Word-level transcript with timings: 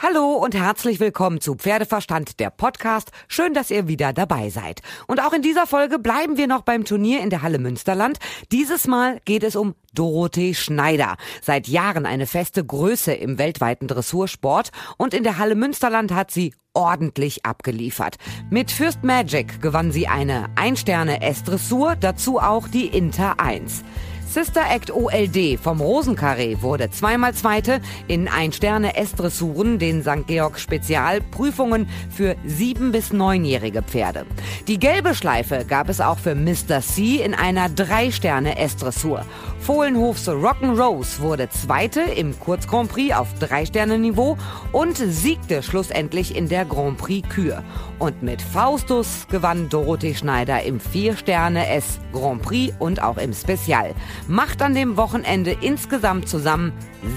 Hallo 0.00 0.34
und 0.34 0.54
herzlich 0.54 1.00
willkommen 1.00 1.40
zu 1.40 1.56
Pferdeverstand, 1.56 2.38
der 2.38 2.50
Podcast. 2.50 3.10
Schön, 3.26 3.52
dass 3.52 3.72
ihr 3.72 3.88
wieder 3.88 4.12
dabei 4.12 4.48
seid. 4.48 4.80
Und 5.08 5.20
auch 5.20 5.32
in 5.32 5.42
dieser 5.42 5.66
Folge 5.66 5.98
bleiben 5.98 6.36
wir 6.36 6.46
noch 6.46 6.62
beim 6.62 6.84
Turnier 6.84 7.20
in 7.20 7.30
der 7.30 7.42
Halle 7.42 7.58
Münsterland. 7.58 8.20
Dieses 8.52 8.86
Mal 8.86 9.18
geht 9.24 9.42
es 9.42 9.56
um 9.56 9.74
Dorothee 9.92 10.54
Schneider. 10.54 11.16
Seit 11.42 11.66
Jahren 11.66 12.06
eine 12.06 12.28
feste 12.28 12.64
Größe 12.64 13.12
im 13.12 13.38
weltweiten 13.38 13.88
Dressursport 13.88 14.70
und 14.98 15.14
in 15.14 15.24
der 15.24 15.36
Halle 15.36 15.56
Münsterland 15.56 16.14
hat 16.14 16.30
sie 16.30 16.54
ordentlich 16.74 17.44
abgeliefert. 17.44 18.18
Mit 18.50 18.70
Fürst 18.70 19.02
Magic 19.02 19.60
gewann 19.60 19.90
sie 19.90 20.06
eine 20.06 20.46
Ein-Sterne 20.54 21.22
S-Dressur, 21.22 21.96
dazu 21.96 22.38
auch 22.38 22.68
die 22.68 22.86
Inter 22.86 23.40
1. 23.40 23.82
Sister 24.28 24.60
Act 24.70 24.90
OLD 24.90 25.58
vom 25.58 25.80
Rosenkarree 25.80 26.58
wurde 26.60 26.90
zweimal 26.90 27.32
Zweite 27.32 27.80
in 28.08 28.28
Ein-Sterne-S-Dressuren, 28.28 29.78
den 29.78 30.02
St. 30.02 30.26
Georg 30.26 30.58
Spezialprüfungen 30.58 31.88
für 32.10 32.36
sieben- 32.44 32.92
bis 32.92 33.10
neunjährige 33.10 33.82
Pferde. 33.82 34.26
Die 34.66 34.78
gelbe 34.78 35.14
Schleife 35.14 35.64
gab 35.66 35.88
es 35.88 36.02
auch 36.02 36.18
für 36.18 36.34
Mr. 36.34 36.82
C 36.82 37.22
in 37.22 37.32
einer 37.32 37.70
Drei-Sterne-S-Dressur. 37.70 39.24
Fohlenhofs 39.60 40.28
Rock'n'Rose 40.28 41.20
wurde 41.20 41.50
Zweite 41.50 42.00
im 42.00 42.38
Kurz 42.38 42.66
Grand 42.66 42.90
Prix 42.90 43.14
auf 43.14 43.28
Drei-Sterne-Niveau 43.38 44.38
und 44.72 44.96
siegte 44.96 45.62
schlussendlich 45.62 46.34
in 46.34 46.48
der 46.48 46.64
Grand 46.64 46.96
Prix 46.96 47.28
Kür. 47.28 47.62
Und 47.98 48.22
mit 48.22 48.40
Faustus 48.40 49.26
gewann 49.30 49.68
Dorothee 49.68 50.14
Schneider 50.14 50.62
im 50.62 50.80
Vier-Sterne-S 50.80 51.98
Grand 52.12 52.40
Prix 52.42 52.74
und 52.78 53.02
auch 53.02 53.18
im 53.18 53.34
Spezial 53.34 53.94
macht 54.26 54.62
an 54.62 54.74
dem 54.74 54.96
Wochenende 54.96 55.54
insgesamt 55.60 56.28
zusammen 56.28 56.72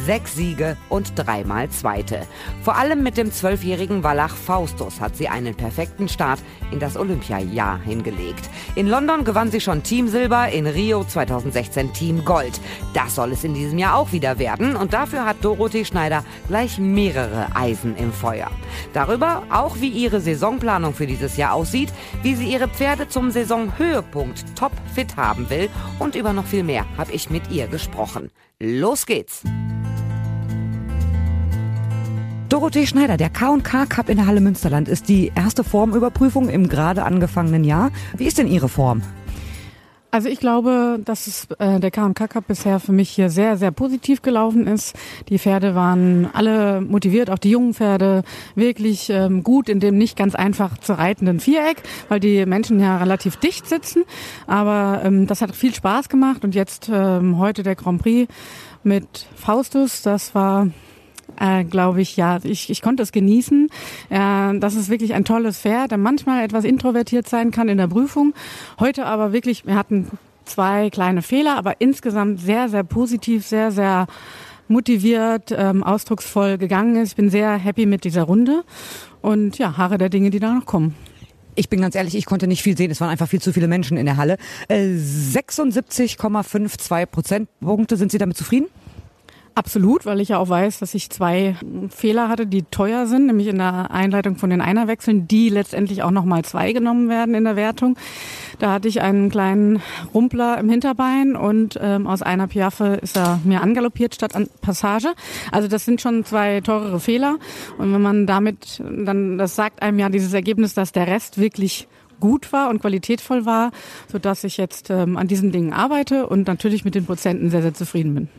sechs 0.05 0.35
Siege 0.35 0.75
und 0.89 1.13
dreimal 1.15 1.69
Zweite. 1.69 2.21
Vor 2.63 2.75
allem 2.75 3.03
mit 3.03 3.17
dem 3.17 3.31
zwölfjährigen 3.31 4.03
Wallach 4.03 4.35
Faustus 4.35 4.99
hat 4.99 5.15
sie 5.15 5.27
einen 5.27 5.55
perfekten 5.55 6.09
Start 6.09 6.39
in 6.71 6.79
das 6.79 6.97
Olympiajahr 6.97 7.79
hingelegt. 7.79 8.49
In 8.75 8.87
London 8.87 9.23
gewann 9.23 9.51
sie 9.51 9.61
schon 9.61 9.83
Team 9.83 10.07
Silber, 10.07 10.49
in 10.49 10.67
Rio 10.67 11.03
2016 11.03 11.93
Team 11.93 12.25
Gold. 12.25 12.30
Das 12.93 13.15
soll 13.15 13.33
es 13.33 13.43
in 13.43 13.53
diesem 13.53 13.77
Jahr 13.77 13.95
auch 13.95 14.11
wieder 14.11 14.39
werden 14.39 14.75
und 14.75 14.93
dafür 14.93 15.25
hat 15.25 15.37
Dorothee 15.41 15.85
Schneider 15.85 16.23
gleich 16.47 16.77
mehrere 16.77 17.47
Eisen 17.55 17.95
im 17.97 18.13
Feuer. 18.13 18.49
Darüber 18.93 19.43
auch, 19.49 19.79
wie 19.79 19.89
ihre 19.89 20.21
Saisonplanung 20.21 20.93
für 20.93 21.07
dieses 21.07 21.35
Jahr 21.37 21.53
aussieht, 21.53 21.91
wie 22.23 22.35
sie 22.35 22.51
ihre 22.51 22.67
Pferde 22.67 23.09
zum 23.09 23.31
Saisonhöhepunkt 23.31 24.55
top 24.55 24.71
fit 24.93 25.17
haben 25.17 25.49
will 25.49 25.69
und 25.99 26.15
über 26.15 26.31
noch 26.31 26.45
viel 26.45 26.63
mehr 26.63 26.85
habe 26.97 27.11
ich 27.11 27.29
mit 27.29 27.51
ihr 27.51 27.67
gesprochen. 27.67 28.29
Los 28.59 29.05
geht's! 29.05 29.43
Dorothee 32.47 32.85
Schneider, 32.85 33.15
der 33.15 33.29
K&K 33.29 33.85
Cup 33.85 34.09
in 34.09 34.17
der 34.17 34.27
Halle 34.27 34.41
Münsterland 34.41 34.89
ist 34.89 35.07
die 35.07 35.31
erste 35.35 35.63
Formüberprüfung 35.63 36.49
im 36.49 36.67
gerade 36.67 37.03
angefangenen 37.03 37.63
Jahr. 37.63 37.91
Wie 38.17 38.25
ist 38.25 38.37
denn 38.37 38.47
Ihre 38.47 38.67
Form? 38.67 39.01
Also 40.13 40.27
ich 40.27 40.41
glaube, 40.41 40.99
dass 41.05 41.27
es, 41.27 41.47
äh, 41.59 41.79
der 41.79 41.89
K&K 41.89 42.27
Cup 42.27 42.47
bisher 42.47 42.81
für 42.81 42.91
mich 42.91 43.09
hier 43.09 43.29
sehr, 43.29 43.55
sehr 43.55 43.71
positiv 43.71 44.21
gelaufen 44.21 44.67
ist. 44.67 44.93
Die 45.29 45.39
Pferde 45.39 45.73
waren 45.73 46.29
alle 46.33 46.81
motiviert, 46.81 47.29
auch 47.29 47.37
die 47.37 47.51
jungen 47.51 47.73
Pferde, 47.73 48.23
wirklich 48.53 49.09
ähm, 49.09 49.41
gut 49.41 49.69
in 49.69 49.79
dem 49.79 49.97
nicht 49.97 50.17
ganz 50.17 50.35
einfach 50.35 50.77
zu 50.77 50.97
reitenden 50.97 51.39
Viereck, 51.39 51.81
weil 52.09 52.19
die 52.19 52.45
Menschen 52.45 52.81
ja 52.81 52.97
relativ 52.97 53.37
dicht 53.37 53.69
sitzen. 53.69 54.03
Aber 54.47 55.01
ähm, 55.05 55.27
das 55.27 55.41
hat 55.41 55.55
viel 55.55 55.73
Spaß 55.73 56.09
gemacht 56.09 56.43
und 56.43 56.55
jetzt 56.55 56.89
ähm, 56.91 57.37
heute 57.37 57.63
der 57.63 57.75
Grand 57.75 58.01
Prix 58.01 58.29
mit 58.83 59.27
Faustus, 59.37 60.01
das 60.01 60.35
war 60.35 60.67
äh, 61.39 61.63
glaube 61.63 62.01
ich, 62.01 62.17
ja, 62.17 62.39
ich, 62.43 62.69
ich 62.69 62.81
konnte 62.81 63.03
es 63.03 63.11
genießen. 63.11 63.69
Äh, 64.09 64.59
das 64.59 64.75
ist 64.75 64.89
wirklich 64.89 65.13
ein 65.13 65.25
tolles 65.25 65.59
Pferd, 65.59 65.91
der 65.91 65.97
manchmal 65.97 66.43
etwas 66.43 66.63
introvertiert 66.63 67.27
sein 67.27 67.51
kann 67.51 67.69
in 67.69 67.77
der 67.77 67.87
Prüfung. 67.87 68.33
Heute 68.79 69.05
aber 69.05 69.33
wirklich, 69.33 69.65
wir 69.65 69.75
hatten 69.75 70.07
zwei 70.45 70.89
kleine 70.89 71.21
Fehler, 71.21 71.57
aber 71.57 71.75
insgesamt 71.79 72.41
sehr, 72.41 72.69
sehr 72.69 72.83
positiv, 72.83 73.45
sehr, 73.45 73.71
sehr 73.71 74.07
motiviert, 74.67 75.53
ähm, 75.55 75.83
ausdrucksvoll 75.83 76.57
gegangen 76.57 76.95
ist. 76.95 77.09
Ich 77.09 77.15
bin 77.15 77.29
sehr 77.29 77.57
happy 77.57 77.85
mit 77.85 78.03
dieser 78.03 78.23
Runde 78.23 78.63
und 79.21 79.57
ja, 79.57 79.77
Haare 79.77 79.97
der 79.97 80.09
Dinge, 80.09 80.29
die 80.29 80.39
da 80.39 80.53
noch 80.53 80.65
kommen. 80.65 80.95
Ich 81.55 81.69
bin 81.69 81.81
ganz 81.81 81.95
ehrlich, 81.95 82.15
ich 82.15 82.25
konnte 82.25 82.47
nicht 82.47 82.63
viel 82.63 82.77
sehen. 82.77 82.91
Es 82.91 83.01
waren 83.01 83.09
einfach 83.09 83.27
viel 83.27 83.41
zu 83.41 83.51
viele 83.51 83.67
Menschen 83.67 83.97
in 83.97 84.05
der 84.05 84.15
Halle. 84.15 84.37
Äh, 84.69 84.85
76,52 84.85 87.05
Prozentpunkte. 87.07 87.97
Sind 87.97 88.11
Sie 88.11 88.17
damit 88.17 88.37
zufrieden? 88.37 88.67
Absolut, 89.53 90.05
weil 90.05 90.21
ich 90.21 90.29
ja 90.29 90.37
auch 90.37 90.47
weiß, 90.47 90.79
dass 90.79 90.93
ich 90.93 91.09
zwei 91.09 91.57
Fehler 91.89 92.29
hatte, 92.29 92.47
die 92.47 92.63
teuer 92.63 93.05
sind, 93.05 93.25
nämlich 93.25 93.47
in 93.47 93.57
der 93.57 93.91
Einleitung 93.91 94.37
von 94.37 94.49
den 94.49 94.61
Einerwechseln, 94.61 95.27
die 95.27 95.49
letztendlich 95.49 96.03
auch 96.03 96.11
nochmal 96.11 96.45
zwei 96.45 96.71
genommen 96.71 97.09
werden 97.09 97.35
in 97.35 97.43
der 97.43 97.57
Wertung. 97.57 97.97
Da 98.59 98.71
hatte 98.71 98.87
ich 98.87 99.01
einen 99.01 99.29
kleinen 99.29 99.81
Rumpler 100.13 100.57
im 100.57 100.69
Hinterbein 100.69 101.35
und 101.35 101.77
ähm, 101.81 102.07
aus 102.07 102.21
einer 102.21 102.47
Piaffe 102.47 102.99
ist 103.01 103.17
er 103.17 103.41
mir 103.43 103.61
angaloppiert 103.61 104.15
statt 104.15 104.35
an 104.35 104.47
Passage. 104.61 105.13
Also 105.51 105.67
das 105.67 105.83
sind 105.83 105.99
schon 105.99 106.23
zwei 106.23 106.61
teurere 106.61 107.01
Fehler. 107.01 107.37
Und 107.77 107.93
wenn 107.93 108.01
man 108.01 108.27
damit, 108.27 108.81
dann, 108.89 109.37
das 109.37 109.57
sagt 109.57 109.81
einem 109.81 109.99
ja 109.99 110.07
dieses 110.07 110.33
Ergebnis, 110.33 110.75
dass 110.75 110.93
der 110.93 111.07
Rest 111.07 111.39
wirklich 111.39 111.89
gut 112.21 112.53
war 112.53 112.69
und 112.69 112.79
qualitätvoll 112.79 113.45
war, 113.45 113.71
sodass 114.09 114.45
ich 114.45 114.55
jetzt 114.55 114.89
ähm, 114.89 115.17
an 115.17 115.27
diesen 115.27 115.51
Dingen 115.51 115.73
arbeite 115.73 116.27
und 116.27 116.47
natürlich 116.47 116.85
mit 116.85 116.95
den 116.95 117.05
Prozenten 117.05 117.49
sehr, 117.49 117.61
sehr 117.61 117.73
zufrieden 117.73 118.15
bin. 118.15 118.29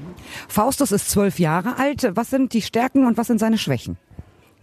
Faustus 0.48 0.90
ist 0.90 1.10
zwölf 1.10 1.38
Jahre 1.38 1.78
alt. 1.78 2.10
Was 2.14 2.30
sind 2.30 2.54
die 2.54 2.62
Stärken 2.62 3.06
und 3.06 3.18
was 3.18 3.26
sind 3.26 3.38
seine 3.38 3.58
Schwächen? 3.58 3.98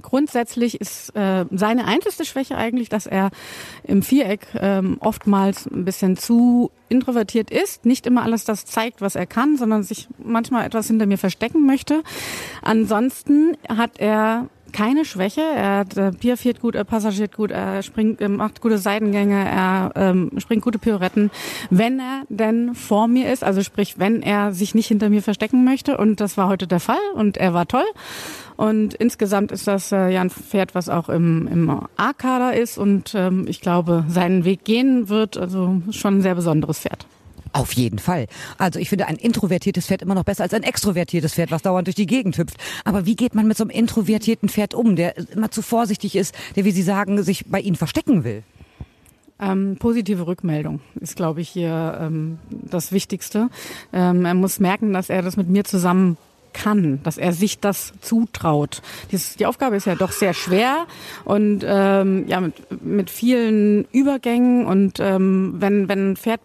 Grundsätzlich 0.01 0.79
ist 0.79 1.15
äh, 1.15 1.45
seine 1.51 1.85
einzige 1.85 2.25
Schwäche 2.25 2.55
eigentlich, 2.55 2.89
dass 2.89 3.05
er 3.05 3.31
im 3.83 4.01
Viereck 4.01 4.47
ähm, 4.55 4.97
oftmals 5.01 5.67
ein 5.67 5.83
bisschen 5.83 6.15
zu 6.15 6.71
introvertiert 6.87 7.51
ist, 7.51 7.85
nicht 7.85 8.07
immer 8.07 8.23
alles 8.23 8.45
das 8.45 8.65
zeigt, 8.65 9.01
was 9.01 9.15
er 9.15 9.25
kann, 9.25 9.57
sondern 9.57 9.83
sich 9.83 10.07
manchmal 10.17 10.65
etwas 10.65 10.87
hinter 10.87 11.05
mir 11.05 11.17
verstecken 11.17 11.65
möchte. 11.65 12.01
Ansonsten 12.61 13.57
hat 13.67 13.99
er 13.99 14.47
keine 14.71 15.05
Schwäche. 15.05 15.41
Er 15.41 15.85
äh, 15.95 16.11
piaffiert 16.11 16.59
gut, 16.59 16.75
er 16.75 16.83
passagiert 16.83 17.35
gut, 17.35 17.51
er 17.51 17.83
springt, 17.83 18.27
macht 18.27 18.61
gute 18.61 18.77
Seitengänge, 18.77 19.45
er 19.45 19.91
ähm, 19.95 20.31
springt 20.37 20.63
gute 20.63 20.79
Pirouetten, 20.79 21.31
wenn 21.69 21.99
er 21.99 22.23
denn 22.29 22.75
vor 22.75 23.07
mir 23.07 23.31
ist, 23.31 23.43
also 23.43 23.61
sprich, 23.63 23.99
wenn 23.99 24.21
er 24.21 24.51
sich 24.51 24.75
nicht 24.75 24.87
hinter 24.87 25.09
mir 25.09 25.21
verstecken 25.21 25.63
möchte. 25.63 25.97
Und 25.97 26.19
das 26.21 26.37
war 26.37 26.47
heute 26.47 26.67
der 26.67 26.79
Fall 26.79 26.97
und 27.13 27.37
er 27.37 27.53
war 27.53 27.67
toll. 27.67 27.85
Und 28.57 28.93
insgesamt 28.93 29.51
ist 29.51 29.67
das 29.67 29.91
äh, 29.91 30.09
ja 30.09 30.21
ein 30.21 30.29
Pferd, 30.29 30.75
was 30.75 30.89
auch 30.89 31.09
im, 31.09 31.47
im 31.47 31.81
A-Kader 31.95 32.55
ist 32.55 32.77
und 32.77 33.13
ähm, 33.15 33.45
ich 33.47 33.61
glaube, 33.61 34.03
seinen 34.09 34.43
Weg 34.43 34.65
gehen 34.65 35.09
wird. 35.09 35.37
Also 35.37 35.81
schon 35.91 36.17
ein 36.17 36.21
sehr 36.21 36.35
besonderes 36.35 36.79
Pferd. 36.79 37.05
Auf 37.51 37.73
jeden 37.73 37.99
Fall. 37.99 38.27
Also 38.57 38.79
ich 38.79 38.89
finde 38.89 39.07
ein 39.07 39.15
introvertiertes 39.15 39.87
Pferd 39.87 40.01
immer 40.01 40.15
noch 40.15 40.23
besser 40.23 40.43
als 40.43 40.53
ein 40.53 40.63
extrovertiertes 40.63 41.33
Pferd, 41.33 41.51
was 41.51 41.61
dauernd 41.61 41.87
durch 41.87 41.95
die 41.95 42.05
Gegend 42.05 42.37
hüpft. 42.37 42.57
Aber 42.85 43.05
wie 43.05 43.15
geht 43.15 43.33
man 43.33 43.47
mit 43.47 43.57
so 43.57 43.63
einem 43.63 43.71
introvertierten 43.71 44.49
Pferd 44.49 44.73
um, 44.73 44.95
der 44.95 45.17
immer 45.17 45.49
zu 45.49 45.61
vorsichtig 45.61 46.15
ist, 46.15 46.35
der, 46.55 46.65
wie 46.65 46.71
Sie 46.71 46.83
sagen, 46.83 47.21
sich 47.23 47.45
bei 47.47 47.59
Ihnen 47.59 47.75
verstecken 47.75 48.23
will? 48.23 48.43
Ähm, 49.41 49.77
positive 49.79 50.27
Rückmeldung 50.27 50.81
ist, 50.99 51.15
glaube 51.15 51.41
ich, 51.41 51.49
hier 51.49 51.97
ähm, 52.01 52.39
das 52.49 52.91
Wichtigste. 52.91 53.49
Ähm, 53.93 54.25
er 54.25 54.33
muss 54.33 54.59
merken, 54.59 54.91
dass 54.91 55.09
er 55.09 55.21
das 55.21 55.37
mit 55.37 55.47
mir 55.47 55.63
zusammen 55.63 56.17
kann, 56.51 56.99
dass 57.03 57.17
er 57.17 57.31
sich 57.31 57.59
das 57.59 57.93
zutraut. 58.01 58.81
Dies, 59.11 59.35
die 59.35 59.45
Aufgabe 59.45 59.75
ist 59.75 59.85
ja 59.85 59.95
doch 59.95 60.11
sehr 60.11 60.33
schwer 60.33 60.87
und 61.23 61.63
ähm, 61.65 62.27
ja 62.27 62.41
mit, 62.41 62.83
mit 62.83 63.09
vielen 63.09 63.85
Übergängen 63.91 64.65
und 64.65 64.99
ähm, 64.99 65.55
wenn 65.59 65.87
wenn 65.87 66.11
ein 66.11 66.17
Pferd 66.17 66.41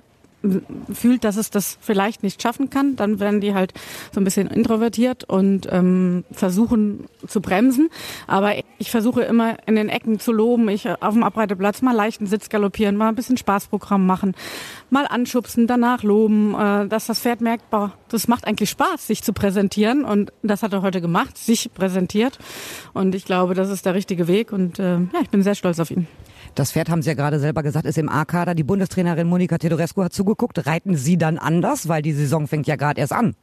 fühlt, 0.93 1.25
dass 1.25 1.37
es 1.37 1.50
das 1.50 1.78
vielleicht 1.81 2.22
nicht 2.22 2.43
schaffen 2.43 2.71
kann, 2.71 2.97
dann 2.97 3.21
werden 3.21 3.41
die 3.41 3.55
halt 3.55 3.72
so 4.12 4.21
ein 4.21 4.25
bisschen 4.25 4.49
introvertiert 4.49 5.25
und 5.25 5.69
ähm, 5.71 6.25
versuchen 6.31 7.05
zu 7.27 7.41
bremsen. 7.41 7.88
Aber 8.27 8.53
ich 8.78 8.91
versuche 8.91 9.22
immer 9.22 9.56
in 9.67 9.76
den 9.76 9.88
Ecken 9.88 10.20
zu 10.20 10.32
loben, 10.32 10.69
ich 10.69 10.88
auf 10.88 11.14
dem 11.14 11.23
Abreiteplatz 11.23 11.82
mal 11.82 11.93
leichten 11.93 12.26
Sitz 12.26 12.49
galoppieren, 12.49 12.96
mal 12.96 13.08
ein 13.08 13.14
bisschen 13.14 13.37
Spaßprogramm 13.37 14.06
machen, 14.06 14.35
mal 14.91 15.06
anschubsen, 15.06 15.67
danach 15.67 16.02
loben, 16.02 16.55
äh, 16.55 16.88
dass 16.88 17.06
das 17.06 17.20
Pferd 17.20 17.40
merkt, 17.40 17.70
boah, 17.70 17.93
das 18.08 18.29
macht 18.29 18.47
eigentlich 18.47 18.70
Spaß, 18.70 19.06
sich 19.06 19.23
zu 19.23 19.32
präsentieren 19.32 20.05
und 20.05 20.32
das 20.43 20.62
hat 20.62 20.73
er 20.73 20.82
heute 20.82 21.00
gemacht, 21.00 21.38
sich 21.38 21.73
präsentiert 21.73 22.38
und 22.93 23.14
ich 23.14 23.25
glaube, 23.25 23.55
das 23.55 23.70
ist 23.70 23.87
der 23.87 23.94
richtige 23.94 24.29
Weg 24.29 24.52
und 24.52 24.79
äh, 24.79 24.99
ja, 24.99 25.20
ich 25.23 25.31
bin 25.31 25.43
sehr 25.43 25.55
stolz 25.55 25.81
auf 25.81 25.90
ihn. 25.90 26.06
Das 26.55 26.71
Pferd, 26.71 26.89
haben 26.89 27.03
Sie 27.03 27.09
ja 27.09 27.15
gerade 27.15 27.41
selber 27.41 27.65
gesagt, 27.65 27.85
ist 27.85 27.99
im 27.99 28.09
A-Kader. 28.09 28.55
Die 28.55 28.62
Bundestrainerin 28.62 29.27
Monika 29.27 29.59
Tedorescu 29.59 30.05
hat 30.05 30.12
zugeguckt. 30.12 30.67
Reiten 30.67 30.95
Sie 30.97 31.19
dann 31.19 31.37
anders? 31.37 31.89
Weil 31.89 32.01
die 32.01 32.12
Saison 32.12 32.47
fängt 32.47 32.69
ja 32.69 32.77
gerade 32.77 33.01
erst 33.01 33.12
an. 33.12 33.35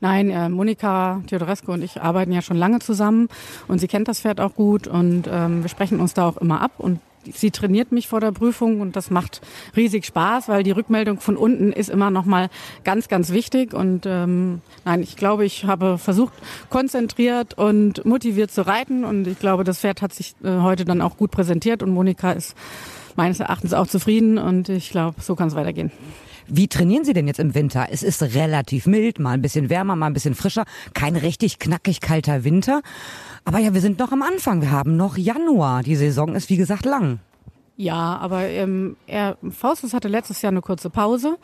Nein, 0.00 0.30
äh, 0.30 0.48
Monika 0.48 1.22
Theodorescu 1.26 1.72
und 1.72 1.82
ich 1.82 2.00
arbeiten 2.00 2.32
ja 2.32 2.40
schon 2.40 2.56
lange 2.56 2.78
zusammen 2.78 3.28
und 3.68 3.80
sie 3.80 3.86
kennt 3.86 4.08
das 4.08 4.20
Pferd 4.20 4.40
auch 4.40 4.54
gut 4.54 4.86
und 4.86 5.28
ähm, 5.30 5.62
wir 5.62 5.68
sprechen 5.68 6.00
uns 6.00 6.14
da 6.14 6.26
auch 6.26 6.38
immer 6.38 6.62
ab 6.62 6.72
und 6.78 7.00
sie 7.32 7.50
trainiert 7.50 7.92
mich 7.92 8.08
vor 8.08 8.20
der 8.20 8.32
Prüfung 8.32 8.80
und 8.80 8.96
das 8.96 9.10
macht 9.10 9.40
riesig 9.76 10.06
Spaß, 10.06 10.48
weil 10.48 10.62
die 10.62 10.70
Rückmeldung 10.70 11.20
von 11.20 11.36
unten 11.36 11.72
ist 11.72 11.90
immer 11.90 12.10
noch 12.10 12.24
mal 12.24 12.48
ganz, 12.84 13.08
ganz 13.08 13.30
wichtig. 13.30 13.74
Und 13.74 14.06
ähm, 14.06 14.60
nein, 14.84 15.02
ich 15.02 15.16
glaube, 15.16 15.44
ich 15.44 15.64
habe 15.64 15.98
versucht, 15.98 16.32
konzentriert 16.68 17.54
und 17.54 18.04
motiviert 18.04 18.50
zu 18.50 18.66
reiten 18.66 19.04
und 19.04 19.26
ich 19.26 19.38
glaube, 19.38 19.64
das 19.64 19.80
Pferd 19.80 20.02
hat 20.02 20.12
sich 20.12 20.34
äh, 20.42 20.60
heute 20.60 20.84
dann 20.84 21.02
auch 21.02 21.16
gut 21.16 21.30
präsentiert 21.30 21.82
und 21.82 21.90
Monika 21.90 22.32
ist 22.32 22.54
meines 23.16 23.40
Erachtens 23.40 23.74
auch 23.74 23.86
zufrieden 23.86 24.38
und 24.38 24.68
ich 24.68 24.90
glaube, 24.90 25.20
so 25.20 25.36
kann 25.36 25.48
es 25.48 25.54
weitergehen. 25.54 25.90
Wie 26.52 26.66
trainieren 26.66 27.04
Sie 27.04 27.12
denn 27.12 27.28
jetzt 27.28 27.38
im 27.38 27.54
Winter? 27.54 27.86
Es 27.92 28.02
ist 28.02 28.22
relativ 28.22 28.86
mild, 28.86 29.20
mal 29.20 29.32
ein 29.32 29.42
bisschen 29.42 29.70
wärmer, 29.70 29.94
mal 29.94 30.06
ein 30.06 30.14
bisschen 30.14 30.34
frischer. 30.34 30.64
Kein 30.94 31.14
richtig 31.14 31.60
knackig 31.60 32.00
kalter 32.00 32.42
Winter. 32.42 32.82
Aber 33.44 33.60
ja, 33.60 33.72
wir 33.72 33.80
sind 33.80 34.00
noch 34.00 34.10
am 34.10 34.22
Anfang. 34.22 34.60
Wir 34.60 34.72
haben 34.72 34.96
noch 34.96 35.16
Januar. 35.16 35.84
Die 35.84 35.94
Saison 35.94 36.34
ist 36.34 36.50
wie 36.50 36.56
gesagt 36.56 36.84
lang. 36.84 37.20
Ja, 37.80 38.18
aber 38.20 38.42
ähm, 38.42 38.96
er, 39.06 39.38
Faustus 39.48 39.94
hatte 39.94 40.08
letztes 40.08 40.42
Jahr 40.42 40.52
eine 40.52 40.60
kurze 40.60 40.90
Pause 40.90 41.38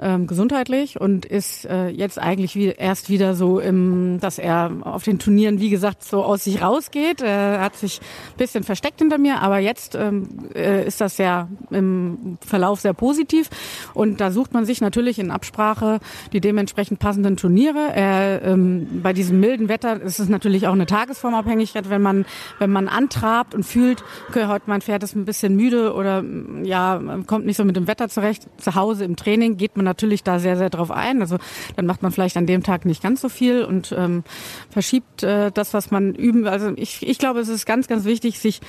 ähm, 0.00 0.26
gesundheitlich 0.26 0.98
und 0.98 1.26
ist 1.26 1.66
äh, 1.66 1.88
jetzt 1.88 2.18
eigentlich 2.18 2.56
wie, 2.56 2.68
erst 2.68 3.10
wieder 3.10 3.34
so, 3.34 3.60
im, 3.60 4.18
dass 4.18 4.38
er 4.38 4.72
auf 4.80 5.02
den 5.02 5.18
Turnieren, 5.18 5.60
wie 5.60 5.68
gesagt, 5.68 6.02
so 6.02 6.24
aus 6.24 6.44
sich 6.44 6.62
rausgeht. 6.62 7.20
Er 7.20 7.60
hat 7.60 7.76
sich 7.76 8.00
bisschen 8.38 8.64
versteckt 8.64 9.00
hinter 9.00 9.18
mir, 9.18 9.42
aber 9.42 9.58
jetzt 9.58 9.94
ähm, 9.94 10.48
äh, 10.54 10.86
ist 10.86 11.02
das 11.02 11.18
ja 11.18 11.48
im 11.68 12.38
Verlauf 12.40 12.80
sehr 12.80 12.94
positiv 12.94 13.50
und 13.92 14.22
da 14.22 14.30
sucht 14.30 14.54
man 14.54 14.64
sich 14.64 14.80
natürlich 14.80 15.18
in 15.18 15.30
Absprache 15.30 16.00
die 16.32 16.40
dementsprechend 16.40 16.98
passenden 16.98 17.36
Turniere. 17.36 17.92
Er, 17.94 18.40
ähm, 18.42 19.02
bei 19.02 19.12
diesem 19.12 19.38
milden 19.38 19.68
Wetter 19.68 20.00
ist 20.00 20.18
es 20.18 20.30
natürlich 20.30 20.66
auch 20.66 20.72
eine 20.72 20.86
Tagesformabhängigkeit, 20.86 21.90
wenn 21.90 22.00
man 22.00 22.24
wenn 22.58 22.70
man 22.70 22.88
antrabt 22.88 23.54
und 23.54 23.64
fühlt, 23.64 24.02
okay, 24.30 24.46
heute 24.46 24.64
mein 24.66 24.80
Pferd 24.80 25.02
ist 25.02 25.14
ein 25.14 25.26
bisschen 25.26 25.54
müde 25.56 25.73
oder 25.76 26.24
ja 26.62 27.00
kommt 27.26 27.46
nicht 27.46 27.56
so 27.56 27.64
mit 27.64 27.76
dem 27.76 27.86
Wetter 27.86 28.08
zurecht. 28.08 28.48
Zu 28.58 28.74
Hause 28.74 29.04
im 29.04 29.16
Training 29.16 29.56
geht 29.56 29.76
man 29.76 29.84
natürlich 29.84 30.22
da 30.22 30.38
sehr, 30.38 30.56
sehr 30.56 30.70
drauf 30.70 30.90
ein. 30.90 31.20
Also 31.20 31.38
dann 31.76 31.86
macht 31.86 32.02
man 32.02 32.12
vielleicht 32.12 32.36
an 32.36 32.46
dem 32.46 32.62
Tag 32.62 32.84
nicht 32.84 33.02
ganz 33.02 33.20
so 33.20 33.28
viel 33.28 33.64
und 33.64 33.94
ähm, 33.96 34.24
verschiebt 34.70 35.22
äh, 35.22 35.50
das, 35.52 35.74
was 35.74 35.90
man 35.90 36.14
üben. 36.14 36.46
Also 36.46 36.72
ich, 36.76 37.06
ich 37.06 37.18
glaube, 37.18 37.40
es 37.40 37.48
ist 37.48 37.66
ganz, 37.66 37.88
ganz 37.88 38.04
wichtig, 38.04 38.38
sich 38.38 38.60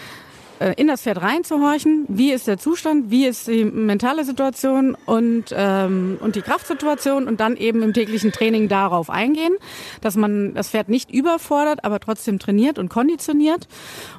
in 0.78 0.88
das 0.88 1.02
Pferd 1.02 1.22
reinzuhorchen. 1.22 2.06
Wie 2.07 2.31
ist 2.31 2.48
der 2.48 2.57
Zustand? 2.57 3.12
Wie 3.12 3.25
ist 3.25 3.48
die 3.48 3.66
mentale 3.66 4.24
Situation 4.24 4.96
und, 5.06 5.46
ähm, 5.52 6.18
und 6.22 6.36
die 6.36 6.42
Kraftsituation? 6.42 7.28
Und 7.28 7.40
dann 7.40 7.57
eben 7.57 7.84
im 7.84 7.94
täglichen 7.94 8.31
Training 8.31 8.68
darauf 8.68 9.10
eingehen, 9.10 9.54
dass 10.02 10.16
man 10.16 10.54
das 10.54 10.69
Pferd 10.69 10.90
nicht 10.90 11.12
überfordert, 11.12 11.84
aber 11.84 12.00
trotzdem 12.00 12.40
trainiert 12.40 12.80
und 12.80 12.90
konditioniert. 12.90 13.68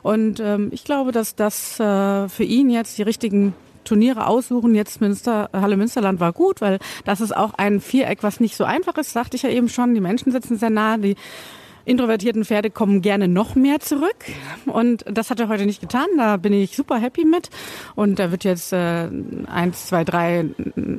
Und 0.02 0.40
ähm, 0.40 0.68
ich 0.72 0.84
glaube, 0.84 1.12
dass 1.12 1.36
das 1.36 1.80
äh, 1.80 2.28
für 2.28 2.44
ihn 2.44 2.70
jetzt 2.70 2.98
die 2.98 3.02
richtigen 3.02 3.54
Turniere 3.84 4.26
aussuchen. 4.26 4.74
Jetzt 4.74 5.00
Münster, 5.00 5.48
Halle 5.52 5.76
Münsterland 5.76 6.20
war 6.20 6.32
gut, 6.32 6.60
weil 6.60 6.78
das 7.04 7.20
ist 7.20 7.34
auch 7.34 7.54
ein 7.54 7.80
Viereck, 7.80 8.22
was 8.22 8.40
nicht 8.40 8.56
so 8.56 8.64
einfach 8.64 8.96
ist, 8.98 9.12
sagte 9.12 9.36
ich 9.36 9.42
ja 9.42 9.48
eben 9.50 9.68
schon. 9.68 9.94
Die 9.94 10.00
Menschen 10.00 10.32
sitzen 10.32 10.58
sehr 10.58 10.70
nah, 10.70 10.98
die 10.98 11.16
introvertierten 11.86 12.44
Pferde 12.44 12.70
kommen 12.70 13.00
gerne 13.00 13.28
noch 13.28 13.54
mehr 13.54 13.80
zurück. 13.80 14.16
Und 14.66 15.04
das 15.10 15.30
hat 15.30 15.40
er 15.40 15.48
heute 15.48 15.64
nicht 15.64 15.80
getan. 15.80 16.06
Da 16.18 16.36
bin 16.36 16.52
ich 16.52 16.76
super 16.76 16.98
happy 16.98 17.24
mit. 17.24 17.48
Und 17.94 18.18
da 18.18 18.30
wird 18.30 18.44
jetzt 18.44 18.72
äh, 18.72 19.08
eins, 19.46 19.86
zwei, 19.86 20.04
drei 20.04 20.44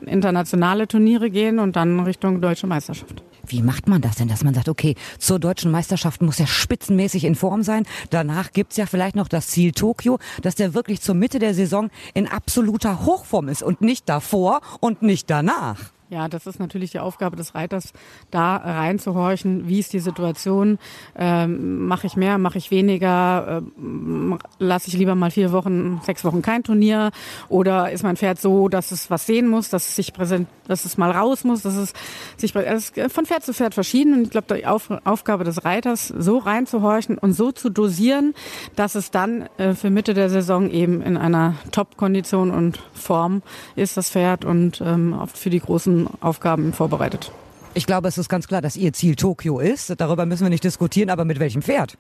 internationale 0.06 0.88
Turniere 0.88 1.30
gehen 1.30 1.60
und 1.60 1.76
dann 1.76 2.00
Richtung 2.00 2.42
deutsche 2.42 2.66
Meisterschaft. 2.66 3.24
Wie 3.46 3.62
macht 3.62 3.88
man 3.88 4.02
das 4.02 4.16
denn, 4.16 4.28
dass 4.28 4.44
man 4.44 4.54
sagt, 4.54 4.68
okay, 4.68 4.96
zur 5.20 5.40
deutschen 5.40 5.72
Meisterschaft 5.72 6.22
muss 6.22 6.40
er 6.40 6.48
spitzenmäßig 6.48 7.24
in 7.24 7.36
Form 7.36 7.64
sein. 7.64 7.86
Danach 8.10 8.52
gibt's 8.52 8.76
ja 8.78 8.86
vielleicht 8.86 9.16
noch 9.16 9.30
das 9.30 9.48
Ziel 9.48 9.72
Tokio, 9.72 10.20
dass 10.42 10.56
der 10.56 10.74
wirklich 10.74 11.02
zur 11.02 11.16
Mitte 11.16 11.40
der 11.40 11.54
Saison 11.54 11.90
in 12.14 12.28
absoluter 12.28 13.06
Hochform 13.06 13.48
ist 13.48 13.64
und 13.64 13.82
nicht 13.82 14.10
davor 14.10 14.62
und 14.80 15.02
nicht 15.02 15.30
danach. 15.30 15.92
Ja, 16.10 16.30
das 16.30 16.48
ist 16.48 16.58
natürlich 16.58 16.92
die 16.92 17.00
Aufgabe 17.00 17.36
des 17.36 17.54
Reiters, 17.54 17.92
da 18.32 18.56
reinzuhorchen. 18.56 19.68
Wie 19.68 19.80
ist 19.80 19.92
die 19.92 20.00
Situation? 20.00 20.80
Ähm, 21.18 21.86
mache 21.86 22.08
ich 22.08 22.16
mehr, 22.16 22.38
mache 22.38 22.58
ich 22.58 22.72
weniger? 22.72 23.62
Ähm, 23.78 24.40
Lasse 24.58 24.88
ich 24.88 24.94
lieber 24.94 25.16
mal 25.16 25.32
vier 25.32 25.52
Wochen, 25.52 26.00
sechs 26.06 26.24
Wochen 26.24 26.42
kein 26.42 26.64
Turnier? 26.64 27.12
Oder 27.50 27.92
ist 27.92 28.04
mein 28.04 28.16
Pferd 28.16 28.40
so, 28.40 28.70
dass 28.70 28.92
es 28.92 29.12
was 29.12 29.26
sehen 29.26 29.50
muss, 29.50 29.70
dass 29.70 29.90
es 29.90 29.98
sich 29.98 30.14
präsent, 30.14 30.48
dass 30.70 30.86
es 30.86 30.98
mal 30.98 31.12
raus 31.12 31.44
muss, 31.44 31.64
dass 31.64 31.76
es 31.76 31.92
sich 32.38 32.56
es 32.56 32.92
ist 32.92 33.14
von 33.14 33.26
Pferd 33.26 33.44
zu 33.44 33.54
Pferd 33.54 33.74
verschieden. 33.74 34.14
Und 34.14 34.22
ich 34.24 34.30
glaube, 34.30 34.56
die 34.56 34.66
Auf, 34.66 34.90
Aufgabe 35.04 35.44
des 35.44 35.66
Reiters, 35.66 36.08
so 36.08 36.38
reinzuhorchen 36.38 37.18
und 37.18 37.34
so 37.34 37.52
zu 37.52 37.70
dosieren, 37.70 38.34
dass 38.78 38.96
es 38.96 39.12
dann 39.12 39.50
äh, 39.58 39.74
für 39.74 39.90
Mitte 39.90 40.14
der 40.14 40.30
Saison 40.30 40.70
eben 40.70 41.02
in 41.02 41.18
einer 41.18 41.56
Top-Kondition 41.72 42.52
und 42.52 42.80
Form 42.94 43.42
ist, 43.76 43.98
das 43.98 44.10
Pferd 44.10 44.46
und 44.46 44.82
ähm, 44.82 45.14
oft 45.14 45.38
für 45.38 45.50
die 45.50 45.60
großen 45.60 45.97
Aufgaben 46.22 46.74
vorbereitet. 46.74 47.32
Ich 47.74 47.86
glaube, 47.86 48.08
es 48.08 48.18
ist 48.18 48.30
ganz 48.30 48.48
klar, 48.48 48.62
dass 48.62 48.76
Ihr 48.76 48.94
Ziel 48.94 49.16
Tokio 49.16 49.60
ist. 49.60 49.94
Darüber 49.98 50.26
müssen 50.26 50.44
wir 50.44 50.50
nicht 50.50 50.64
diskutieren, 50.64 51.10
aber 51.10 51.26
mit 51.26 51.40
welchem 51.40 51.62
Pferd? 51.62 51.98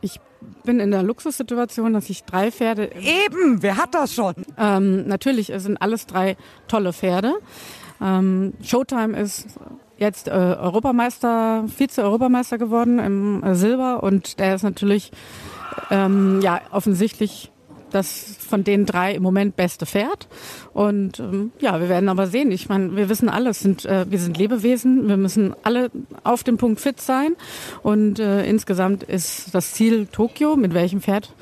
Ich 0.00 0.20
bin 0.64 0.80
in 0.80 0.90
der 0.90 1.02
Luxussituation, 1.02 1.92
dass 1.92 2.08
ich 2.08 2.24
drei 2.24 2.50
Pferde. 2.50 2.90
Eben, 2.94 3.62
wer 3.62 3.76
hat 3.76 3.94
das 3.94 4.14
schon? 4.14 4.34
Ähm, 4.56 5.06
natürlich, 5.06 5.50
es 5.50 5.64
sind 5.64 5.80
alles 5.80 6.06
drei 6.06 6.36
tolle 6.68 6.92
Pferde. 6.92 7.34
Ähm, 8.00 8.54
Showtime 8.62 9.18
ist 9.18 9.46
jetzt 9.98 10.28
äh, 10.28 10.30
Europameister, 10.30 11.64
Vize-Europameister 11.66 12.58
geworden 12.58 12.98
im 12.98 13.42
äh, 13.42 13.54
Silber 13.54 14.02
und 14.02 14.38
der 14.38 14.54
ist 14.54 14.62
natürlich 14.62 15.10
ähm, 15.90 16.40
ja 16.40 16.60
offensichtlich 16.70 17.50
das 17.90 18.36
von 18.48 18.64
den 18.64 18.86
drei 18.86 19.14
im 19.14 19.22
Moment 19.22 19.56
beste 19.56 19.86
Pferd. 19.86 20.28
Und 20.72 21.20
ähm, 21.20 21.52
ja, 21.60 21.80
wir 21.80 21.88
werden 21.88 22.08
aber 22.08 22.26
sehen. 22.26 22.50
Ich 22.50 22.68
meine, 22.68 22.96
wir 22.96 23.08
wissen 23.08 23.28
alles, 23.28 23.60
sind, 23.60 23.84
äh, 23.84 24.06
wir 24.10 24.18
sind 24.18 24.36
Lebewesen, 24.36 25.08
wir 25.08 25.16
müssen 25.16 25.54
alle 25.62 25.90
auf 26.24 26.44
dem 26.44 26.56
Punkt 26.56 26.80
fit 26.80 27.00
sein. 27.00 27.36
Und 27.82 28.18
äh, 28.18 28.44
insgesamt 28.46 29.02
ist 29.02 29.54
das 29.54 29.72
Ziel 29.72 30.06
Tokio. 30.06 30.56
Mit 30.56 30.74
welchem 30.74 31.00
Pferd 31.00 31.32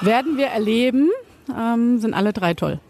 werden 0.00 0.36
wir 0.36 0.46
erleben? 0.46 1.10
Ähm, 1.56 1.98
sind 1.98 2.14
alle 2.14 2.32
drei 2.32 2.54
toll. 2.54 2.80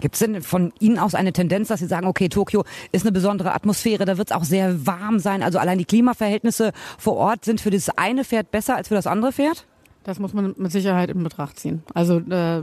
Gibt 0.00 0.14
es 0.14 0.20
denn 0.20 0.42
von 0.42 0.72
Ihnen 0.80 0.98
aus 0.98 1.14
eine 1.14 1.32
Tendenz, 1.32 1.68
dass 1.68 1.80
Sie 1.80 1.86
sagen, 1.86 2.06
okay, 2.06 2.28
Tokio 2.28 2.64
ist 2.90 3.04
eine 3.04 3.12
besondere 3.12 3.54
Atmosphäre, 3.54 4.06
da 4.06 4.18
wird 4.18 4.30
es 4.30 4.36
auch 4.36 4.44
sehr 4.44 4.86
warm 4.86 5.18
sein. 5.18 5.42
Also 5.42 5.58
allein 5.58 5.78
die 5.78 5.84
Klimaverhältnisse 5.84 6.72
vor 6.98 7.16
Ort 7.16 7.44
sind 7.44 7.60
für 7.60 7.70
das 7.70 7.90
eine 7.90 8.24
Pferd 8.24 8.50
besser 8.50 8.76
als 8.76 8.88
für 8.88 8.94
das 8.94 9.06
andere 9.06 9.32
Pferd? 9.32 9.66
Das 10.04 10.18
muss 10.18 10.32
man 10.32 10.54
mit 10.56 10.72
Sicherheit 10.72 11.10
in 11.10 11.22
Betracht 11.22 11.58
ziehen. 11.58 11.82
Also 11.92 12.18
äh, 12.18 12.62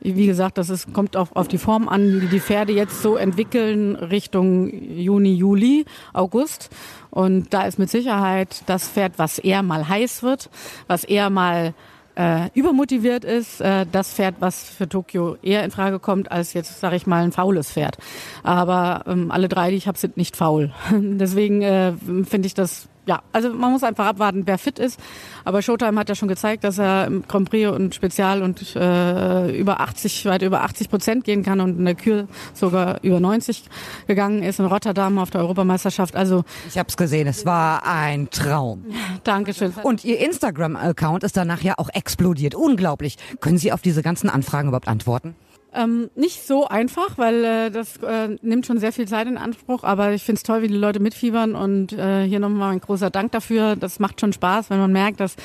wie 0.00 0.26
gesagt, 0.26 0.58
das 0.58 0.68
ist, 0.68 0.92
kommt 0.92 1.16
auch 1.16 1.28
auf 1.36 1.46
die 1.46 1.58
Form 1.58 1.88
an, 1.88 2.20
die 2.20 2.26
die 2.26 2.40
Pferde 2.40 2.72
jetzt 2.72 3.00
so 3.00 3.16
entwickeln 3.16 3.94
Richtung 3.94 4.70
Juni, 4.70 5.34
Juli, 5.34 5.84
August. 6.12 6.70
Und 7.10 7.54
da 7.54 7.62
ist 7.62 7.78
mit 7.78 7.90
Sicherheit 7.90 8.62
das 8.66 8.88
Pferd, 8.88 9.18
was 9.18 9.38
eher 9.38 9.62
mal 9.62 9.88
heiß 9.88 10.24
wird, 10.24 10.50
was 10.88 11.04
eher 11.04 11.30
mal 11.30 11.74
äh, 12.16 12.50
übermotiviert 12.54 13.24
ist, 13.24 13.60
äh, 13.60 13.86
das 13.90 14.12
Pferd, 14.12 14.36
was 14.40 14.68
für 14.68 14.88
Tokio 14.88 15.36
eher 15.42 15.64
in 15.64 15.70
Frage 15.70 16.00
kommt, 16.00 16.32
als 16.32 16.54
jetzt, 16.54 16.80
sage 16.80 16.96
ich 16.96 17.06
mal, 17.06 17.22
ein 17.22 17.32
faules 17.32 17.70
Pferd. 17.70 17.98
Aber 18.42 19.04
ähm, 19.06 19.30
alle 19.30 19.48
drei, 19.48 19.70
die 19.70 19.76
ich 19.76 19.86
habe, 19.86 19.96
sind 19.96 20.16
nicht 20.16 20.36
faul. 20.36 20.72
Deswegen 20.92 21.62
äh, 21.62 21.92
finde 22.24 22.46
ich 22.46 22.54
das 22.54 22.88
ja, 23.10 23.22
also 23.32 23.52
man 23.52 23.72
muss 23.72 23.82
einfach 23.82 24.06
abwarten, 24.06 24.42
wer 24.44 24.56
fit 24.56 24.78
ist. 24.78 25.00
Aber 25.44 25.62
Showtime 25.62 25.98
hat 25.98 26.08
ja 26.08 26.14
schon 26.14 26.28
gezeigt, 26.28 26.62
dass 26.62 26.78
er 26.78 27.08
im 27.08 27.26
Grand 27.26 27.50
Prix 27.50 27.68
und 27.68 27.92
Spezial 27.92 28.40
und 28.40 28.76
äh, 28.76 29.50
über 29.58 29.80
80, 29.80 30.26
weit 30.26 30.42
über 30.42 30.62
80 30.62 30.88
Prozent 30.88 31.24
gehen 31.24 31.42
kann 31.42 31.60
und 31.60 31.76
in 31.76 31.84
der 31.84 31.96
Kür 31.96 32.28
sogar 32.54 33.02
über 33.02 33.18
90 33.18 33.64
gegangen 34.06 34.44
ist 34.44 34.60
in 34.60 34.66
Rotterdam 34.66 35.18
auf 35.18 35.30
der 35.30 35.40
Europameisterschaft. 35.40 36.14
Also 36.14 36.44
ich 36.68 36.78
habe 36.78 36.88
es 36.88 36.96
gesehen, 36.96 37.26
es 37.26 37.44
war 37.44 37.84
ein 37.84 38.30
Traum. 38.30 38.84
Dankeschön. 39.24 39.72
Und 39.82 40.04
Ihr 40.04 40.20
Instagram-Account 40.20 41.24
ist 41.24 41.36
danach 41.36 41.62
ja 41.62 41.74
auch 41.78 41.88
explodiert. 41.92 42.54
Unglaublich. 42.54 43.16
Können 43.40 43.58
Sie 43.58 43.72
auf 43.72 43.82
diese 43.82 44.04
ganzen 44.04 44.30
Anfragen 44.30 44.68
überhaupt 44.68 44.86
antworten? 44.86 45.34
Ähm, 45.72 46.10
nicht 46.16 46.44
so 46.44 46.66
einfach, 46.66 47.16
weil 47.16 47.44
äh, 47.44 47.70
das 47.70 47.96
äh, 47.98 48.36
nimmt 48.42 48.66
schon 48.66 48.78
sehr 48.78 48.92
viel 48.92 49.06
Zeit 49.06 49.28
in 49.28 49.38
Anspruch, 49.38 49.84
aber 49.84 50.12
ich 50.12 50.24
finde 50.24 50.38
es 50.38 50.42
toll, 50.42 50.62
wie 50.62 50.68
die 50.68 50.74
Leute 50.74 50.98
mitfiebern 50.98 51.54
und 51.54 51.92
äh, 51.92 52.26
hier 52.26 52.40
nochmal 52.40 52.72
ein 52.72 52.80
großer 52.80 53.10
Dank 53.10 53.30
dafür. 53.30 53.76
Das 53.76 54.00
macht 54.00 54.20
schon 54.20 54.32
Spaß, 54.32 54.70
wenn 54.70 54.78
man 54.78 54.90
merkt, 54.90 55.20
dass 55.20 55.36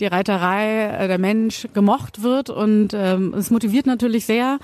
die 0.00 0.06
Reiterei, 0.06 0.86
äh, 0.86 1.06
der 1.06 1.18
Mensch 1.18 1.68
gemocht 1.74 2.22
wird 2.22 2.50
und 2.50 2.88
ähm, 2.92 3.34
es 3.34 3.50
motiviert 3.50 3.86
natürlich 3.86 4.26
sehr 4.26 4.58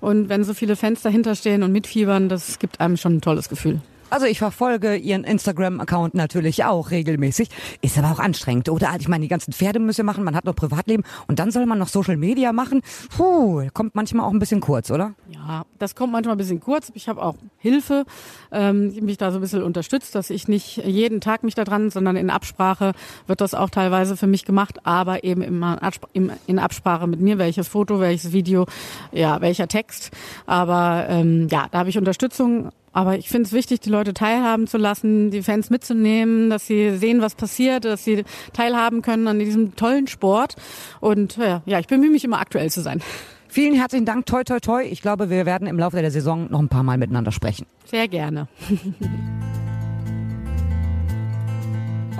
und 0.00 0.28
wenn 0.28 0.44
so 0.44 0.54
viele 0.54 0.76
Fans 0.76 1.02
dahinter 1.02 1.34
stehen 1.34 1.64
und 1.64 1.72
mitfiebern, 1.72 2.28
das 2.28 2.60
gibt 2.60 2.80
einem 2.80 2.96
schon 2.96 3.16
ein 3.16 3.20
tolles 3.20 3.48
Gefühl. 3.48 3.80
Also 4.10 4.26
ich 4.26 4.38
verfolge 4.38 4.96
ihren 4.96 5.24
Instagram-Account 5.24 6.14
natürlich 6.14 6.64
auch 6.64 6.90
regelmäßig. 6.90 7.48
Ist 7.80 7.96
aber 7.96 8.10
auch 8.10 8.18
anstrengend, 8.18 8.68
oder? 8.68 8.88
Ich 8.98 9.08
meine, 9.08 9.22
die 9.22 9.28
ganzen 9.28 9.52
Pferde 9.52 9.78
müssen 9.78 10.04
machen, 10.04 10.24
man 10.24 10.34
hat 10.34 10.44
noch 10.44 10.56
Privatleben 10.56 11.04
und 11.28 11.38
dann 11.38 11.52
soll 11.52 11.64
man 11.66 11.78
noch 11.78 11.88
Social 11.88 12.16
Media 12.16 12.52
machen. 12.52 12.82
Puh, 13.16 13.68
kommt 13.72 13.94
manchmal 13.94 14.26
auch 14.26 14.32
ein 14.32 14.40
bisschen 14.40 14.60
kurz, 14.60 14.90
oder? 14.90 15.14
Ja, 15.28 15.64
das 15.78 15.94
kommt 15.94 16.12
manchmal 16.12 16.34
ein 16.34 16.38
bisschen 16.38 16.60
kurz. 16.60 16.90
Ich 16.94 17.08
habe 17.08 17.22
auch 17.22 17.36
Hilfe, 17.58 18.04
ähm, 18.50 18.92
mich 19.00 19.16
da 19.16 19.30
so 19.30 19.38
ein 19.38 19.42
bisschen 19.42 19.62
unterstützt, 19.62 20.14
dass 20.14 20.30
ich 20.30 20.48
nicht 20.48 20.78
jeden 20.78 21.20
Tag 21.20 21.44
mich 21.44 21.54
da 21.54 21.64
dran, 21.64 21.90
sondern 21.90 22.16
in 22.16 22.30
Absprache 22.30 22.92
wird 23.28 23.40
das 23.40 23.54
auch 23.54 23.70
teilweise 23.70 24.16
für 24.16 24.26
mich 24.26 24.44
gemacht, 24.44 24.80
aber 24.84 25.22
eben 25.22 25.42
immer 25.42 25.78
in 26.12 26.58
Absprache 26.58 27.06
mit 27.06 27.20
mir, 27.20 27.38
welches 27.38 27.68
Foto, 27.68 28.00
welches 28.00 28.32
Video, 28.32 28.66
ja, 29.12 29.40
welcher 29.40 29.68
Text. 29.68 30.10
Aber 30.46 31.06
ähm, 31.08 31.46
ja, 31.50 31.66
da 31.70 31.78
habe 31.78 31.88
ich 31.88 31.98
Unterstützung 31.98 32.70
aber 32.92 33.16
ich 33.18 33.28
finde 33.28 33.46
es 33.46 33.52
wichtig, 33.52 33.80
die 33.80 33.90
Leute 33.90 34.14
teilhaben 34.14 34.66
zu 34.66 34.78
lassen, 34.78 35.30
die 35.30 35.42
Fans 35.42 35.70
mitzunehmen, 35.70 36.50
dass 36.50 36.66
sie 36.66 36.96
sehen, 36.96 37.20
was 37.20 37.34
passiert, 37.34 37.84
dass 37.84 38.04
sie 38.04 38.24
teilhaben 38.52 39.02
können 39.02 39.28
an 39.28 39.38
diesem 39.38 39.76
tollen 39.76 40.06
Sport. 40.06 40.56
Und 41.00 41.36
ja, 41.36 41.62
ja 41.66 41.78
ich 41.78 41.86
bemühe 41.86 42.10
mich 42.10 42.24
immer 42.24 42.40
aktuell 42.40 42.70
zu 42.70 42.80
sein. 42.80 43.00
Vielen 43.48 43.74
herzlichen 43.74 44.06
Dank, 44.06 44.26
toi 44.26 44.44
toi 44.44 44.60
toi. 44.60 44.84
Ich 44.84 45.02
glaube, 45.02 45.28
wir 45.28 45.44
werden 45.44 45.66
im 45.66 45.78
Laufe 45.78 46.00
der 46.00 46.10
Saison 46.10 46.48
noch 46.50 46.60
ein 46.60 46.68
paar 46.68 46.84
Mal 46.84 46.98
miteinander 46.98 47.32
sprechen. 47.32 47.66
Sehr 47.84 48.06
gerne. 48.06 48.48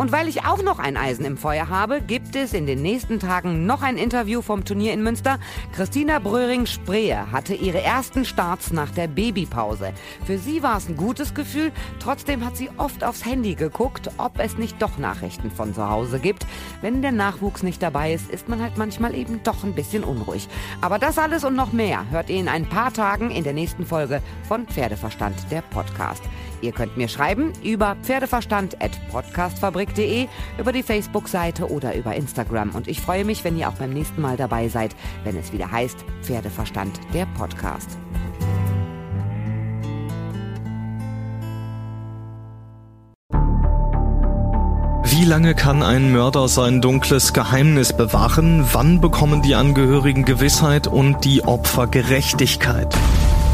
Und 0.01 0.13
weil 0.13 0.29
ich 0.29 0.47
auch 0.47 0.63
noch 0.63 0.79
ein 0.79 0.97
Eisen 0.97 1.27
im 1.27 1.37
Feuer 1.37 1.69
habe, 1.69 2.01
gibt 2.01 2.35
es 2.35 2.55
in 2.55 2.65
den 2.65 2.81
nächsten 2.81 3.19
Tagen 3.19 3.67
noch 3.67 3.83
ein 3.83 3.99
Interview 3.99 4.41
vom 4.41 4.65
Turnier 4.65 4.95
in 4.95 5.03
Münster. 5.03 5.39
Christina 5.77 6.21
Bröhring-Sprehe 6.21 7.31
hatte 7.31 7.55
ihre 7.55 7.83
ersten 7.83 8.25
Starts 8.25 8.73
nach 8.73 8.91
der 8.93 9.09
Babypause. 9.09 9.93
Für 10.25 10.39
sie 10.39 10.63
war 10.63 10.79
es 10.79 10.89
ein 10.89 10.97
gutes 10.97 11.35
Gefühl, 11.35 11.71
trotzdem 11.99 12.47
hat 12.47 12.57
sie 12.57 12.71
oft 12.79 13.05
aufs 13.05 13.27
Handy 13.27 13.55
geguckt, 13.55 14.11
ob 14.17 14.39
es 14.39 14.57
nicht 14.57 14.81
doch 14.81 14.97
Nachrichten 14.97 15.51
von 15.51 15.75
zu 15.75 15.87
Hause 15.87 16.19
gibt. 16.19 16.47
Wenn 16.81 17.03
der 17.03 17.13
Nachwuchs 17.13 17.63
nicht 17.63 17.83
dabei 17.83 18.15
ist, 18.15 18.31
ist 18.31 18.49
man 18.49 18.63
halt 18.63 18.79
manchmal 18.79 19.15
eben 19.15 19.43
doch 19.43 19.65
ein 19.65 19.75
bisschen 19.75 20.03
unruhig. 20.03 20.49
Aber 20.81 20.99
das 20.99 21.19
alles 21.19 21.45
und 21.45 21.57
noch 21.57 21.75
mehr 21.75 22.07
hört 22.11 22.31
ihr 22.31 22.41
in 22.41 22.49
ein 22.49 22.67
paar 22.67 22.95
Tagen 22.95 23.31
in 23.31 23.45
der 23.45 23.53
nächsten 23.53 23.85
Folge 23.85 24.23
von 24.49 24.67
Pferdeverstand, 24.67 25.37
der 25.51 25.61
Podcast. 25.61 26.23
Ihr 26.63 26.73
könnt 26.73 26.97
mir 26.97 27.09
schreiben 27.09 27.53
über 27.63 27.97
pferdeverstand.podcastfabrik.de, 28.03 30.27
über 30.59 30.73
die 30.73 30.83
Facebook-Seite 30.83 31.71
oder 31.71 31.95
über 31.97 32.15
Instagram. 32.15 32.71
Und 32.71 32.89
ich 32.89 33.01
freue 33.01 33.25
mich, 33.25 33.45
wenn 33.45 33.57
ihr 33.59 33.69
auch 33.69 33.75
beim 33.75 33.93
nächsten 33.93 34.21
Mal 34.21 34.37
dabei 34.37 34.69
seid, 34.69 34.97
wenn 35.25 35.37
es 35.37 35.53
wieder 35.53 35.71
heißt 35.71 36.05
Pferdeverstand, 36.23 36.99
der 37.15 37.27
Podcast. 37.27 37.97
Wie 45.21 45.27
lange 45.27 45.55
kann 45.55 45.83
ein 45.83 46.13
Mörder 46.13 46.49
sein 46.49 46.81
dunkles 46.81 47.35
Geheimnis 47.35 47.95
bewahren? 47.95 48.67
Wann 48.73 49.03
bekommen 49.03 49.43
die 49.43 49.55
Angehörigen 49.55 50.25
Gewissheit 50.25 50.87
und 50.87 51.25
die 51.25 51.43
Opfer 51.43 51.89
Gerechtigkeit? 51.89 52.97